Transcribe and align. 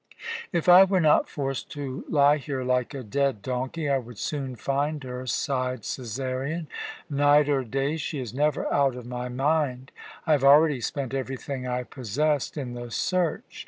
"If 0.51 0.67
I 0.67 0.83
were 0.83 0.99
not 0.99 1.29
forced 1.29 1.69
to 1.73 2.03
lie 2.09 2.37
here 2.37 2.63
like 2.63 2.95
a 2.95 3.03
dead 3.03 3.43
donkey, 3.43 3.87
I 3.87 3.99
would 3.99 4.17
soon 4.17 4.55
find 4.55 5.03
her," 5.03 5.27
sighed 5.27 5.81
Cæsarion. 5.83 6.65
"Night 7.07 7.47
or 7.47 7.63
day, 7.63 7.97
she 7.97 8.17
is 8.19 8.33
never 8.33 8.65
out 8.73 8.95
of 8.95 9.05
my 9.05 9.29
mind. 9.29 9.91
I 10.25 10.31
have 10.31 10.43
already 10.43 10.81
spent 10.81 11.13
everything 11.13 11.67
I 11.67 11.83
possessed 11.83 12.57
in 12.57 12.73
the 12.73 12.89
search. 12.89 13.59